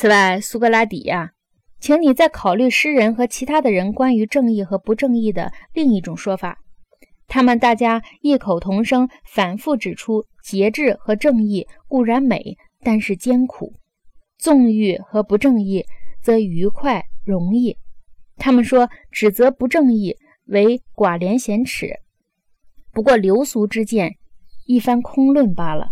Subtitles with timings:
[0.00, 1.32] 此外，苏格拉底呀，
[1.78, 6.56] 请你再考虑诗人和其他的人关于正义和不正义的另一种说法。
[7.28, 13.74] 他们大家异口同声，反复指出，节制和正义固然美，但是艰苦；
[14.38, 15.84] 纵欲和不正义
[16.22, 17.76] 则愉快容易。
[18.38, 22.00] 他们说，指责不正义为寡廉鲜耻，
[22.90, 24.16] 不过流俗之见，
[24.64, 25.90] 一番空论罢了。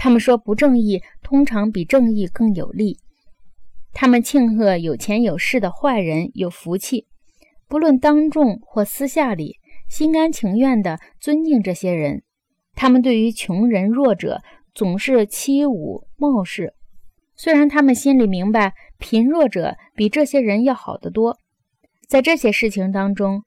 [0.00, 2.96] 他们说，不正义通常比正义更有利。
[3.92, 7.06] 他们庆贺有钱有势的坏人有福气，
[7.68, 9.56] 不论当众或私下里，
[9.90, 12.22] 心甘情愿地尊敬这些人。
[12.74, 14.40] 他们对于穷人弱者
[14.74, 16.72] 总是欺侮冒失。
[17.36, 21.36] 虽然他们心里明白贫弱者比这些人要好得多，
[22.08, 23.42] 在这些事情当中，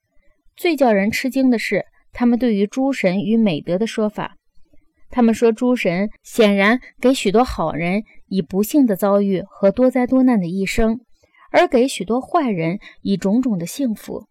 [0.55, 4.38] 最叫人吃惊的是他们对于诸神与美德的说法。
[5.12, 11.02] 他们说，诸神显然给许多好人以不幸的遭遇和多灾多难的一生，
[11.52, 14.26] 而给许多坏人以种种的幸福。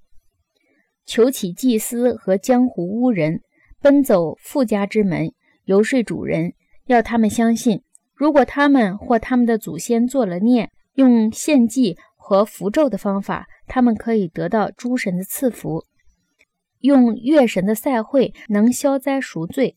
[1.06, 3.42] 求起祭司和江湖巫人
[3.80, 5.32] 奔走富家之门，
[5.64, 6.54] 游说主人，
[6.86, 7.82] 要他们相信。
[8.14, 15.84] 如果他们或他们的祖先做了孽，用献祭和符咒的方法，他们可以得到诸神的赐福；
[16.80, 19.76] 用月神的赛会能消灾赎罪。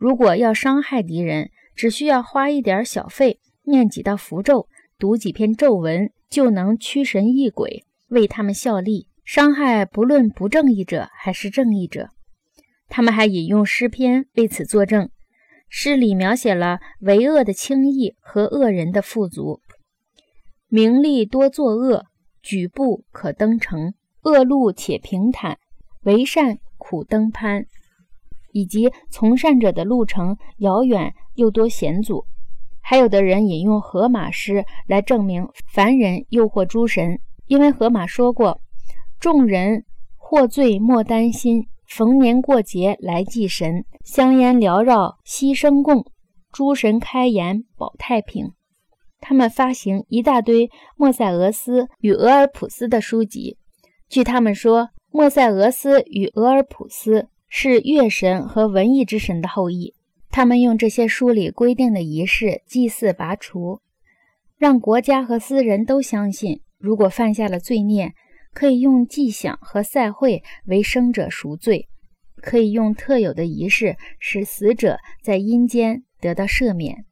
[0.00, 4.66] 如果要伤害敌人，只需要花一点小费，念几道符咒，
[4.98, 12.08] 读几篇咒文，就能驱神役鬼，为他们效力，伤害不论不正义者还是正义者。
[12.88, 15.10] 他们还引用诗篇为此作证。
[15.68, 19.60] 诗里描写了为恶的轻易和恶人的富足，
[20.66, 22.06] 名利多作恶，
[22.40, 23.92] 举步可登城；
[24.22, 25.58] 恶路且平坦，
[26.04, 27.66] 为善苦登攀。
[28.52, 32.24] 以及从善者的路程遥远又多险阻。
[32.80, 38.60] 还有的人引用荷马诗来证明凡人诱惑诸神，因为荷马说过
[39.20, 39.84] ：“众人
[40.16, 46.04] 获罪莫担心。”逢年过节来祭神，香烟缭绕牺牲供，
[46.52, 48.52] 诸神开颜保太平。
[49.18, 53.58] 他们发行一大堆莫塞俄斯与俄尔普斯的书籍。
[54.08, 59.92] 据他们说，莫塞俄斯与俄尔普斯是月神和文艺之神的后裔。
[60.30, 63.80] 他们用这些书里规定的仪式祭祀拔除，
[64.56, 68.14] 让国家和私人都相信，如果犯下了罪孽。
[68.52, 71.86] 可以用祭享和赛会为生者赎罪，
[72.42, 77.04] 可以用特有的仪式使死者在阴间得到赦免。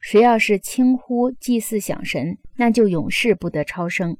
[0.00, 4.16] 谁要是轻忽祭祀享神，那就永世不得超生。